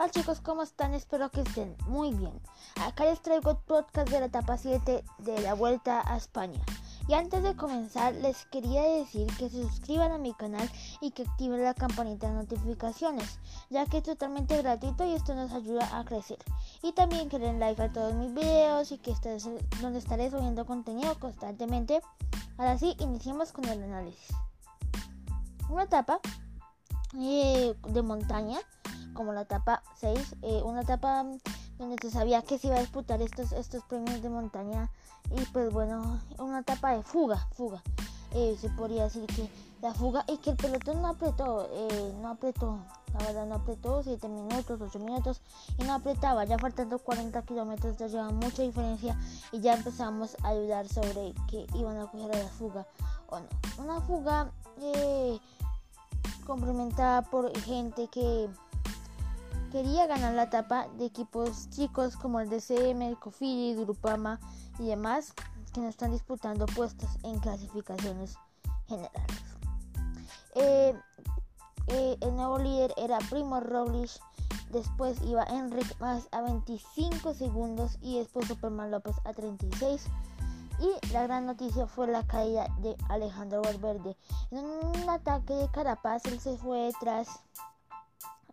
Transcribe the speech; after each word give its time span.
Hola 0.00 0.10
chicos, 0.10 0.40
¿cómo 0.40 0.62
están? 0.62 0.94
Espero 0.94 1.28
que 1.28 1.40
estén 1.40 1.74
muy 1.88 2.14
bien. 2.14 2.40
Acá 2.86 3.04
les 3.04 3.20
traigo 3.20 3.50
el 3.50 3.56
podcast 3.56 4.08
de 4.08 4.20
la 4.20 4.26
etapa 4.26 4.56
7 4.56 5.02
de 5.18 5.40
la 5.40 5.54
Vuelta 5.54 6.00
a 6.06 6.16
España. 6.16 6.60
Y 7.08 7.14
antes 7.14 7.42
de 7.42 7.56
comenzar, 7.56 8.14
les 8.14 8.46
quería 8.46 8.82
decir 8.82 9.26
que 9.38 9.50
se 9.50 9.60
suscriban 9.60 10.12
a 10.12 10.18
mi 10.18 10.34
canal 10.34 10.70
y 11.00 11.10
que 11.10 11.24
activen 11.24 11.64
la 11.64 11.74
campanita 11.74 12.28
de 12.28 12.34
notificaciones, 12.34 13.40
ya 13.70 13.86
que 13.86 13.98
es 13.98 14.04
totalmente 14.04 14.56
gratuito 14.62 15.04
y 15.04 15.14
esto 15.14 15.34
nos 15.34 15.50
ayuda 15.50 15.98
a 15.98 16.04
crecer. 16.04 16.38
Y 16.80 16.92
también 16.92 17.28
que 17.28 17.40
den 17.40 17.58
like 17.58 17.82
a 17.82 17.92
todos 17.92 18.14
mis 18.14 18.32
videos 18.32 18.92
y 18.92 18.98
que 18.98 19.10
estés 19.10 19.48
donde 19.80 19.98
estaré 19.98 20.30
subiendo 20.30 20.64
contenido 20.64 21.18
constantemente. 21.18 22.02
Ahora 22.56 22.78
sí, 22.78 22.94
iniciemos 23.00 23.50
con 23.50 23.64
el 23.64 23.82
análisis. 23.82 24.28
Una 25.68 25.82
etapa 25.82 26.20
eh, 27.18 27.74
de 27.88 28.02
montaña 28.02 28.60
como 29.18 29.32
la 29.32 29.40
etapa 29.40 29.82
6, 29.96 30.36
eh, 30.42 30.62
una 30.64 30.82
etapa 30.82 31.26
donde 31.76 31.96
se 32.00 32.08
sabía 32.08 32.40
que 32.42 32.56
se 32.56 32.68
iba 32.68 32.76
a 32.76 32.80
disputar 32.80 33.20
estos, 33.20 33.50
estos 33.50 33.82
premios 33.82 34.22
de 34.22 34.28
montaña 34.28 34.92
y 35.36 35.44
pues 35.46 35.72
bueno, 35.72 36.20
una 36.38 36.60
etapa 36.60 36.92
de 36.92 37.02
fuga, 37.02 37.48
fuga. 37.50 37.82
Eh, 38.32 38.56
se 38.60 38.70
podría 38.70 39.04
decir 39.04 39.26
que 39.26 39.50
la 39.82 39.92
fuga 39.92 40.24
y 40.28 40.36
que 40.36 40.50
el 40.50 40.56
pelotón 40.56 41.02
no 41.02 41.08
apretó, 41.08 41.68
eh, 41.72 42.14
no 42.22 42.28
apretó, 42.28 42.78
la 43.12 43.26
verdad 43.26 43.46
no 43.46 43.56
apretó, 43.56 44.04
7 44.04 44.28
minutos, 44.28 44.80
8 44.80 44.98
minutos 45.00 45.40
y 45.78 45.82
no 45.82 45.94
apretaba, 45.94 46.44
ya 46.44 46.56
faltando 46.56 47.00
40 47.00 47.42
kilómetros 47.42 47.96
ya 47.96 48.06
lleva 48.06 48.30
mucha 48.30 48.62
diferencia 48.62 49.18
y 49.50 49.60
ya 49.60 49.74
empezamos 49.74 50.36
a 50.44 50.54
dudar 50.54 50.86
sobre 50.86 51.34
que 51.50 51.66
iban 51.74 51.98
a 51.98 52.06
coger 52.06 52.36
a 52.36 52.38
la 52.38 52.48
fuga 52.50 52.86
o 53.30 53.40
no. 53.40 53.48
Una 53.78 54.00
fuga 54.00 54.52
complementada 56.46 57.22
por 57.22 57.52
gente 57.62 58.06
que 58.06 58.48
quería 59.70 60.06
ganar 60.06 60.34
la 60.34 60.44
etapa 60.44 60.88
de 60.98 61.06
equipos 61.06 61.68
chicos 61.70 62.16
como 62.16 62.40
el 62.40 62.48
DCM, 62.48 63.02
el 63.02 63.18
Cofidi, 63.18 63.74
Grupama 63.74 64.40
y 64.78 64.86
demás 64.86 65.34
que 65.72 65.80
no 65.80 65.88
están 65.88 66.12
disputando 66.12 66.66
puestos 66.66 67.10
en 67.22 67.38
clasificaciones 67.38 68.36
generales. 68.86 69.38
Eh, 70.54 70.94
eh, 71.88 72.16
el 72.20 72.36
nuevo 72.36 72.58
líder 72.58 72.94
era 72.96 73.18
Primo 73.30 73.60
Roglic, 73.60 74.10
después 74.70 75.20
iba 75.22 75.44
Enric 75.44 75.98
más 76.00 76.28
a 76.32 76.42
25 76.42 77.34
segundos 77.34 77.98
y 78.00 78.18
después 78.18 78.48
Superman 78.48 78.90
López 78.90 79.16
a 79.24 79.34
36. 79.34 80.06
Y 80.80 81.12
la 81.12 81.24
gran 81.24 81.44
noticia 81.44 81.86
fue 81.86 82.06
la 82.06 82.24
caída 82.26 82.68
de 82.78 82.96
Alejandro 83.08 83.62
Valverde. 83.62 84.16
En 84.50 84.64
un 84.64 85.10
ataque 85.10 85.52
de 85.52 85.68
Carapaz 85.70 86.24
él 86.26 86.38
se 86.38 86.56
fue 86.56 86.78
detrás 86.78 87.28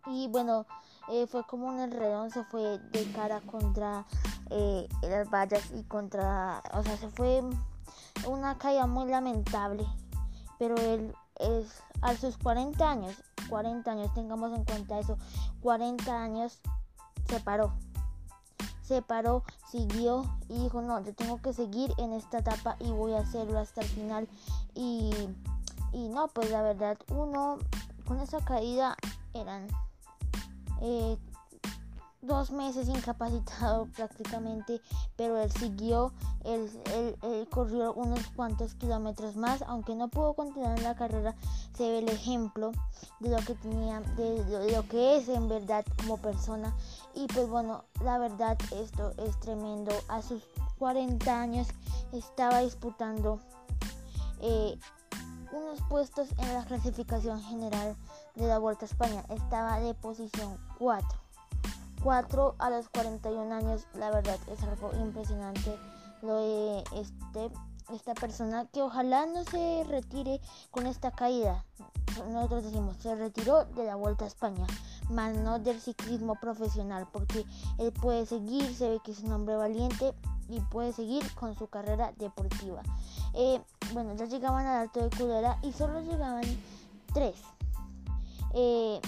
y 0.06 0.28
bueno, 0.28 0.66
eh, 1.08 1.26
fue 1.26 1.44
como 1.44 1.68
un 1.68 1.80
enredón, 1.80 2.30
se 2.30 2.44
fue 2.44 2.78
de 2.78 3.12
cara 3.12 3.40
contra 3.40 4.04
eh, 4.50 4.88
las 5.02 5.30
vallas 5.30 5.70
y 5.74 5.82
contra, 5.84 6.62
o 6.72 6.82
sea, 6.82 6.96
se 6.96 7.08
fue 7.10 7.42
una 8.26 8.58
caída 8.58 8.86
muy 8.86 9.08
lamentable, 9.08 9.86
pero 10.58 10.76
él 10.76 11.14
es 11.36 11.82
a 12.02 12.14
sus 12.16 12.36
40 12.38 12.90
años, 12.90 13.14
40 13.48 13.90
años, 13.90 14.14
tengamos 14.14 14.52
en 14.52 14.64
cuenta 14.64 14.98
eso, 14.98 15.16
40 15.62 16.22
años 16.22 16.60
se 17.28 17.40
paró, 17.40 17.72
se 18.82 19.02
paró, 19.02 19.44
siguió 19.70 20.24
y 20.48 20.62
dijo, 20.62 20.82
no, 20.82 21.02
yo 21.02 21.14
tengo 21.14 21.40
que 21.40 21.52
seguir 21.52 21.92
en 21.98 22.12
esta 22.12 22.38
etapa 22.38 22.76
y 22.80 22.90
voy 22.90 23.14
a 23.14 23.20
hacerlo 23.20 23.58
hasta 23.58 23.82
el 23.82 23.88
final 23.88 24.28
y, 24.74 25.12
y 25.92 26.08
no, 26.08 26.28
pues 26.28 26.50
la 26.50 26.62
verdad, 26.62 26.98
uno 27.10 27.58
con 28.06 28.20
esa 28.20 28.38
caída 28.44 28.96
eran 29.34 29.66
eh, 30.80 31.16
dos 32.26 32.50
meses 32.50 32.88
incapacitado 32.88 33.86
prácticamente, 33.96 34.80
pero 35.16 35.38
él 35.38 35.50
siguió, 35.52 36.12
él, 36.44 36.68
corrió 37.50 37.92
unos 37.94 38.26
cuantos 38.34 38.74
kilómetros 38.74 39.36
más, 39.36 39.62
aunque 39.62 39.94
no 39.94 40.08
pudo 40.08 40.34
continuar 40.34 40.76
en 40.76 40.84
la 40.84 40.96
carrera, 40.96 41.34
se 41.74 41.88
ve 41.88 41.98
el 41.98 42.08
ejemplo 42.08 42.72
de 43.20 43.30
lo 43.30 43.38
que 43.38 43.54
tenía, 43.54 44.00
de, 44.16 44.72
lo 44.72 44.86
que 44.88 45.16
es 45.16 45.28
en 45.28 45.48
verdad 45.48 45.84
como 45.98 46.18
persona. 46.18 46.74
Y 47.14 47.26
pues 47.28 47.48
bueno, 47.48 47.84
la 48.02 48.18
verdad 48.18 48.58
esto 48.72 49.12
es 49.18 49.38
tremendo. 49.40 49.92
A 50.08 50.20
sus 50.22 50.42
40 50.78 51.40
años 51.40 51.68
estaba 52.12 52.60
disputando 52.60 53.40
eh, 54.40 54.78
unos 55.52 55.80
puestos 55.88 56.28
en 56.38 56.52
la 56.52 56.64
clasificación 56.64 57.42
general 57.42 57.96
de 58.36 58.46
la 58.46 58.58
Vuelta 58.58 58.84
a 58.84 58.88
España. 58.88 59.24
Estaba 59.30 59.80
de 59.80 59.94
posición 59.94 60.56
4. 60.78 61.08
4 62.02 62.54
a 62.58 62.70
los 62.70 62.88
41 62.90 63.52
años, 63.52 63.86
la 63.94 64.10
verdad 64.10 64.38
es 64.52 64.62
algo 64.62 64.92
impresionante 65.02 65.76
lo 66.22 66.36
de 66.36 66.84
este, 66.94 67.50
esta 67.92 68.14
persona 68.14 68.66
que 68.66 68.82
ojalá 68.82 69.26
no 69.26 69.44
se 69.44 69.84
retire 69.88 70.40
con 70.70 70.86
esta 70.86 71.10
caída. 71.10 71.64
Nosotros 72.30 72.64
decimos, 72.64 72.96
se 72.98 73.14
retiró 73.14 73.64
de 73.64 73.84
la 73.84 73.96
Vuelta 73.96 74.24
a 74.24 74.28
España, 74.28 74.66
más 75.10 75.36
no 75.36 75.58
del 75.58 75.80
ciclismo 75.80 76.34
profesional, 76.36 77.06
porque 77.12 77.44
él 77.78 77.92
puede 77.92 78.24
seguir, 78.24 78.74
se 78.74 78.88
ve 78.88 79.00
que 79.04 79.12
es 79.12 79.20
un 79.20 79.32
hombre 79.32 79.56
valiente 79.56 80.14
y 80.48 80.60
puede 80.60 80.92
seguir 80.92 81.22
con 81.34 81.56
su 81.56 81.66
carrera 81.66 82.12
deportiva. 82.16 82.82
Eh, 83.34 83.60
bueno, 83.92 84.14
ya 84.14 84.26
llegaban 84.26 84.66
al 84.66 84.82
Alto 84.82 85.02
de 85.02 85.10
Cudera 85.10 85.58
y 85.62 85.72
solo 85.72 86.00
llegaban 86.00 86.44
tres. 87.12 87.36
Eh, 88.58 89.02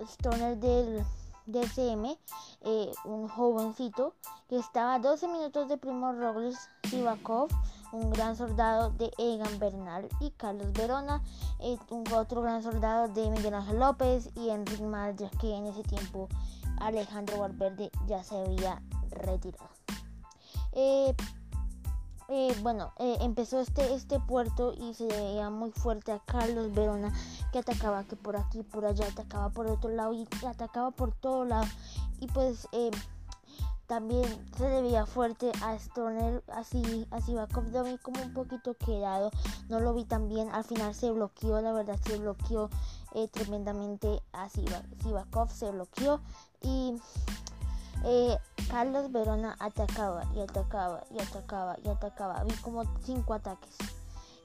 Stoner 0.00 0.56
del 0.56 1.04
DCM, 1.46 2.16
eh, 2.60 2.92
un 3.04 3.26
jovencito 3.28 4.14
que 4.48 4.56
estaba 4.56 4.94
a 4.94 4.98
12 5.00 5.26
minutos 5.26 5.68
de 5.68 5.76
Primo 5.76 6.12
Robles 6.12 6.56
Sivakov, 6.88 7.48
un 7.90 8.10
gran 8.10 8.36
soldado 8.36 8.90
de 8.90 9.10
Egan 9.18 9.58
Bernal 9.58 10.08
y 10.20 10.30
Carlos 10.30 10.72
Verona, 10.72 11.20
eh, 11.58 11.76
un 11.90 12.04
otro 12.12 12.42
gran 12.42 12.62
soldado 12.62 13.08
de 13.08 13.28
Miguel 13.28 13.54
Ángel 13.54 13.80
López 13.80 14.30
y 14.36 14.50
Enrique 14.50 14.84
Maya, 14.84 15.30
que 15.40 15.52
en 15.52 15.66
ese 15.66 15.82
tiempo 15.82 16.28
Alejandro 16.78 17.40
Valverde 17.40 17.90
ya 18.06 18.22
se 18.22 18.36
había 18.36 18.80
retirado. 19.10 19.68
Eh, 20.72 21.12
eh, 22.28 22.56
bueno, 22.62 22.92
eh, 22.98 23.18
empezó 23.20 23.60
este, 23.60 23.94
este 23.94 24.18
puerto 24.18 24.72
y 24.72 24.94
se 24.94 25.06
veía 25.06 25.50
muy 25.50 25.70
fuerte 25.72 26.12
a 26.12 26.20
Carlos 26.20 26.72
Verona 26.72 27.12
que 27.52 27.58
atacaba 27.58 28.04
que 28.04 28.16
por 28.16 28.36
aquí, 28.36 28.62
por 28.62 28.86
allá, 28.86 29.06
atacaba 29.06 29.50
por 29.50 29.66
otro 29.66 29.90
lado 29.90 30.14
y 30.14 30.26
atacaba 30.46 30.90
por 30.90 31.12
todo 31.12 31.44
lado. 31.44 31.66
Y 32.20 32.26
pues 32.28 32.66
eh, 32.72 32.90
también 33.86 34.24
se 34.56 34.68
veía 34.68 35.04
fuerte 35.04 35.52
a 35.62 35.74
Stoner, 35.74 36.42
así, 36.48 37.06
así 37.10 37.34
va 37.34 37.46
lo 37.46 37.84
vi 37.84 37.98
como 37.98 38.22
un 38.22 38.32
poquito 38.32 38.74
quedado, 38.74 39.30
no 39.68 39.80
lo 39.80 39.92
vi 39.92 40.04
tan 40.04 40.28
bien, 40.28 40.48
al 40.50 40.64
final 40.64 40.94
se 40.94 41.10
bloqueó, 41.10 41.60
la 41.60 41.72
verdad 41.72 41.98
se 42.02 42.16
bloqueó 42.16 42.70
tremendamente 43.32 44.22
a 44.32 44.48
Sivakov, 44.48 45.50
se 45.50 45.70
bloqueó 45.70 46.20
y 46.62 46.94
eh, 48.04 48.38
Carlos 48.70 49.10
Verona 49.12 49.56
atacaba 49.58 50.24
y 50.34 50.40
atacaba 50.40 51.04
y 51.10 51.20
atacaba 51.20 51.76
y 51.84 51.88
atacaba. 51.88 52.44
Vi 52.44 52.54
como 52.56 52.82
cinco 53.02 53.34
ataques. 53.34 53.76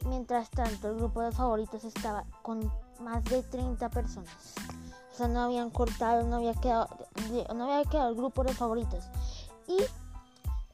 Mientras 0.05 0.49
tanto, 0.49 0.89
el 0.89 0.95
grupo 0.95 1.21
de 1.21 1.31
favoritos 1.31 1.83
estaba 1.83 2.23
con 2.41 2.71
más 3.01 3.23
de 3.25 3.43
30 3.43 3.89
personas. 3.89 4.55
O 5.11 5.15
sea, 5.15 5.27
no 5.27 5.41
habían 5.41 5.69
cortado, 5.69 6.23
no 6.23 6.37
había 6.37 6.53
quedado, 6.53 6.87
no 7.53 7.65
había 7.65 7.89
quedado 7.89 8.09
el 8.09 8.15
grupo 8.15 8.43
de 8.43 8.53
favoritos. 8.53 9.03
Y 9.67 9.77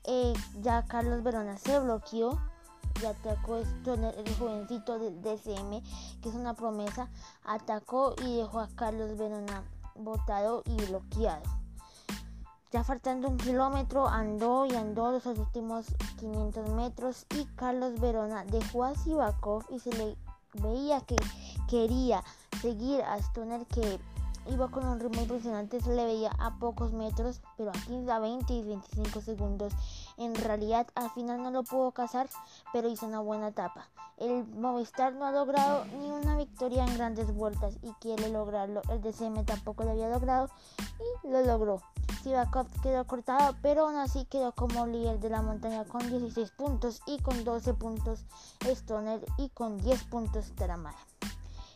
eh, 0.03 0.33
ya 0.61 0.83
Carlos 0.85 1.23
Verona 1.23 1.57
se 1.57 1.79
bloqueó 1.79 2.39
y 3.01 3.05
atacó 3.05 3.57
el 3.57 4.35
jovencito 4.37 4.99
del 4.99 5.21
DCM, 5.21 5.81
que 6.21 6.29
es 6.29 6.35
una 6.35 6.53
promesa, 6.53 7.09
atacó 7.43 8.13
y 8.23 8.37
dejó 8.37 8.59
a 8.59 8.69
Carlos 8.75 9.17
Verona 9.17 9.63
botado 9.95 10.61
y 10.65 10.75
bloqueado. 10.85 11.64
Faltando 12.83 13.29
un 13.29 13.37
kilómetro, 13.37 14.07
andó 14.07 14.65
y 14.65 14.75
andó 14.75 15.11
los 15.11 15.25
últimos 15.25 15.87
500 16.19 16.69
metros 16.69 17.25
y 17.35 17.45
Carlos 17.55 17.99
Verona 17.99 18.43
dejó 18.45 18.83
a 18.83 18.93
Sivakov 18.93 19.63
y 19.69 19.79
se 19.79 19.91
le 19.93 20.15
veía 20.61 20.99
que 21.01 21.15
quería 21.69 22.23
seguir 22.61 23.01
a 23.01 23.17
Stoner 23.17 23.65
que 23.67 23.99
iba 24.51 24.67
con 24.67 24.85
un 24.85 24.99
ritmo 24.99 25.21
impresionante, 25.21 25.81
se 25.81 25.95
le 25.95 26.05
veía 26.05 26.31
a 26.37 26.59
pocos 26.59 26.91
metros, 26.91 27.41
pero 27.57 27.71
aquí 27.71 28.09
a 28.09 28.19
20 28.19 28.53
y 28.53 28.63
25 28.63 29.21
segundos. 29.21 29.73
En 30.17 30.35
realidad 30.35 30.85
al 30.95 31.09
final 31.11 31.41
no 31.41 31.51
lo 31.51 31.63
pudo 31.63 31.91
cazar, 31.91 32.29
pero 32.71 32.89
hizo 32.89 33.07
una 33.07 33.19
buena 33.19 33.47
etapa. 33.47 33.87
El 34.17 34.45
Movistar 34.45 35.13
no 35.13 35.25
ha 35.25 35.31
logrado 35.31 35.85
ni 35.97 36.11
una 36.11 36.37
victoria 36.37 36.85
en 36.85 36.93
grandes 36.93 37.33
vueltas 37.33 37.77
y 37.81 37.91
quiere 37.93 38.29
lograrlo. 38.29 38.81
El 38.89 39.01
DCM 39.01 39.43
tampoco 39.45 39.83
lo 39.83 39.91
había 39.91 40.09
logrado 40.09 40.49
y 41.23 41.27
lo 41.29 41.41
logró. 41.41 41.81
Sivakov 42.25 42.65
quedó 42.81 43.05
cortado, 43.05 43.55
pero 43.61 43.83
aún 43.83 43.97
así 43.97 44.25
quedó 44.25 44.51
como 44.51 44.87
líder 44.87 45.19
de 45.19 45.29
la 45.29 45.43
montaña 45.43 45.85
con 45.85 46.09
16 46.09 46.49
puntos 46.57 47.03
y 47.05 47.19
con 47.19 47.43
12 47.43 47.75
puntos 47.75 48.25
Stoner 48.61 49.23
y 49.37 49.49
con 49.49 49.77
10 49.77 50.05
puntos 50.05 50.51
Taramaya. 50.55 50.97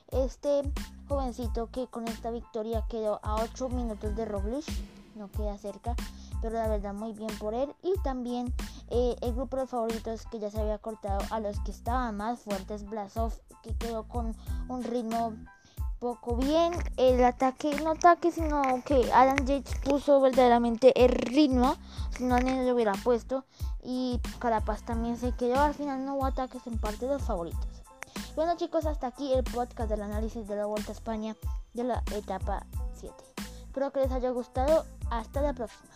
este 0.07 0.63
jovencito 1.07 1.69
que 1.69 1.85
con 1.85 2.07
esta 2.07 2.31
victoria 2.31 2.83
quedó 2.89 3.19
a 3.21 3.43
8 3.43 3.69
minutos 3.69 4.15
de 4.15 4.25
Roglic, 4.25 4.65
no 5.13 5.29
queda 5.29 5.55
cerca, 5.59 5.95
pero 6.41 6.55
la 6.55 6.67
verdad 6.67 6.95
muy 6.95 7.13
bien 7.13 7.37
por 7.37 7.53
él. 7.53 7.75
Y 7.83 7.93
también 8.01 8.51
eh, 8.89 9.17
el 9.21 9.35
grupo 9.35 9.57
de 9.57 9.67
favoritos 9.67 10.25
que 10.31 10.39
ya 10.39 10.49
se 10.49 10.59
había 10.59 10.79
cortado 10.79 11.19
a 11.29 11.39
los 11.39 11.59
que 11.59 11.69
estaban 11.69 12.17
más 12.17 12.39
fuertes, 12.39 12.89
Blasov, 12.89 13.33
que 13.61 13.75
quedó 13.75 14.07
con 14.07 14.35
un 14.67 14.83
ritmo 14.83 15.35
poco 15.99 16.35
bien 16.35 16.73
el 16.97 17.23
ataque, 17.23 17.75
no 17.83 17.91
ataque, 17.91 18.31
sino 18.31 18.61
que 18.85 19.11
Adam 19.13 19.37
Yates 19.45 19.75
puso 19.83 20.21
verdaderamente 20.21 20.93
el 21.03 21.09
ritmo, 21.09 21.75
si 22.17 22.23
no 22.23 22.39
nadie 22.39 22.65
lo 22.65 22.73
hubiera 22.73 22.93
puesto. 22.93 23.45
Y 23.83 24.19
Carapaz 24.39 24.83
también 24.83 25.17
se 25.17 25.33
quedó, 25.33 25.59
al 25.59 25.73
final 25.73 26.05
no 26.05 26.15
hubo 26.15 26.25
ataques 26.25 26.65
en 26.67 26.77
parte 26.77 27.05
de 27.05 27.13
los 27.13 27.23
favoritos. 27.23 27.83
Bueno 28.35 28.55
chicos, 28.57 28.85
hasta 28.85 29.07
aquí 29.07 29.33
el 29.33 29.43
podcast 29.43 29.89
del 29.89 30.01
análisis 30.01 30.47
de 30.47 30.55
la 30.55 30.65
Vuelta 30.65 30.91
a 30.91 30.95
España 30.95 31.35
de 31.73 31.83
la 31.83 32.03
etapa 32.15 32.65
7. 32.95 33.15
Espero 33.65 33.91
que 33.91 33.99
les 34.01 34.11
haya 34.11 34.29
gustado, 34.31 34.85
hasta 35.09 35.41
la 35.41 35.53
próxima. 35.53 35.89